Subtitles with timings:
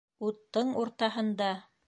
[0.29, 1.53] Уттың уртаһында.